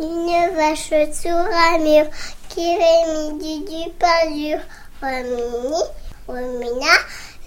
[0.00, 2.06] Une vache sur un mur
[2.48, 4.58] qui rémit du pain dur.
[5.02, 5.82] Romini,
[6.26, 6.94] Romina,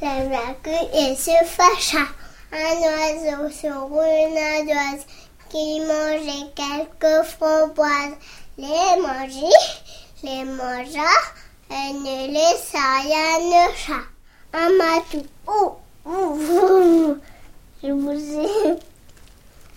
[0.01, 2.05] la queue et se fâcha.
[2.51, 5.05] Un oiseau sur une ardoise
[5.50, 8.16] qui mangeait quelques framboises.
[8.57, 9.48] Les mangeait,
[10.23, 11.09] les mangea,
[11.71, 14.05] et ne laissa rien ne chat.
[14.54, 17.16] Un matou, oh, oh, oh,
[17.84, 18.77] je vous ai.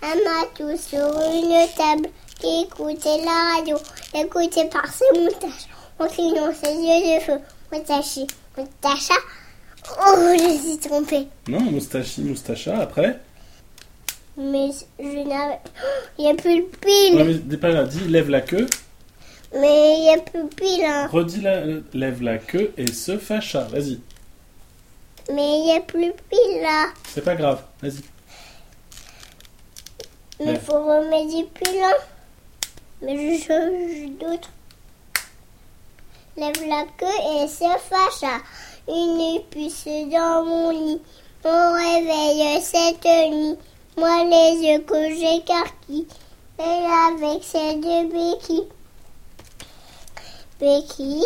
[0.03, 2.09] Un matou sur une table
[2.39, 3.77] qui écoutait la radio,
[4.13, 5.67] écouté par ses moustaches,
[5.99, 7.39] en clignant ses yeux de feu.
[7.71, 8.27] Moustachi,
[8.57, 9.13] moustacha.
[10.01, 11.27] Oh, je suis trompée.
[11.47, 13.19] Non, moustachi, moustacha, après
[14.37, 15.59] Mais je n'avais.
[16.17, 17.15] Il n'y a plus de pile.
[17.15, 18.67] Ouais, mais dis pas là, dis lève la queue,
[19.53, 20.85] Mais il n'y a plus de pile.
[20.85, 21.07] Hein.
[21.11, 21.61] redis la,
[21.93, 23.61] lève la queue et se fâcha.
[23.63, 23.99] Vas-y,
[25.33, 26.87] Mais il n'y a plus de pile là.
[27.07, 28.01] c'est pas grave, vas-y.
[30.43, 31.81] Mais il faut remettre du pile.
[31.83, 31.93] hein.
[33.01, 34.49] Mais je change d'autres.
[36.35, 38.41] Lève la queue et se fâcha.
[38.89, 41.01] Une puce dans mon lit.
[41.45, 43.57] Mon réveil cette nuit.
[43.97, 46.07] Moi les yeux que j'écarquille.
[46.59, 48.67] Et avec ses deux béquilles.
[50.59, 51.25] Béquille,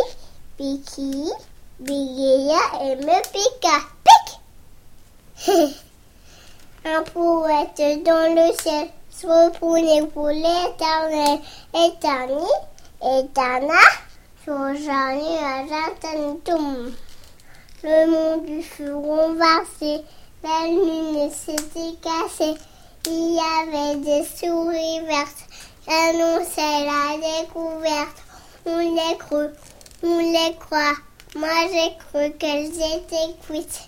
[0.60, 1.34] béquille,
[1.80, 3.80] bégaya et me piqua.
[4.06, 4.40] Pique
[6.86, 8.90] Un poète dans le ciel
[10.30, 11.40] l'éternel.
[11.74, 12.48] Éterni,
[13.02, 13.80] éterna,
[14.46, 16.94] son jardin à Jantantum.
[17.84, 20.04] Le monde du fut renversé,
[20.44, 22.56] la lune s'était cassée.
[23.06, 25.44] Il y avait des souris vertes,
[25.86, 28.18] j'annonçais la découverte.
[28.66, 29.48] On les cru,
[30.04, 30.96] on les croit.
[31.36, 33.82] Moi j'ai cru qu'elles étaient cuites,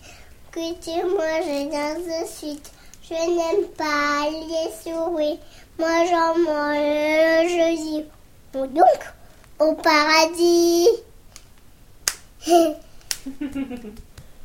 [0.52, 2.72] que tu manges dans de suite.
[3.08, 5.40] Je n'aime pas les souris,
[5.78, 8.06] moi j'en mange le jeudi.
[8.56, 9.02] Ou donc,
[9.60, 10.88] au paradis.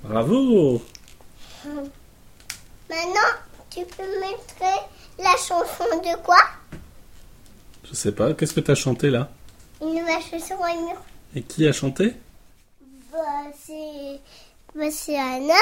[0.02, 0.82] Bravo
[2.90, 3.30] Maintenant,
[3.70, 4.82] tu peux mettre
[5.18, 6.42] la chanson de quoi?
[7.84, 9.30] Je sais pas, qu'est-ce que t'as chanté là?
[9.80, 11.00] Une vache sur un mur.
[11.34, 12.14] Et qui a chanté?
[13.10, 13.18] Bah,
[13.58, 14.20] c'est.
[14.74, 15.54] Bah, c'est Anna.